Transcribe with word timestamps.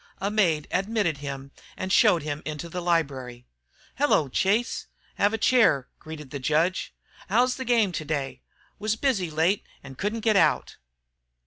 A 0.17 0.31
maid 0.31 0.67
admitted 0.71 1.19
him 1.19 1.51
and 1.77 1.93
showed 1.93 2.23
him 2.23 2.41
into 2.43 2.67
the 2.69 2.81
library. 2.81 3.45
"Hello, 3.99 4.29
Chase, 4.29 4.87
have 5.19 5.31
a 5.31 5.37
chair," 5.37 5.89
greeted 5.99 6.31
the 6.31 6.39
judge. 6.39 6.91
"How's 7.29 7.55
the 7.55 7.65
game 7.65 7.91
today? 7.91 8.41
Was 8.79 8.95
busy 8.95 9.29
late 9.29 9.63
and 9.83 9.99
couldn't 9.99 10.21
get 10.21 10.35
out." 10.35 10.77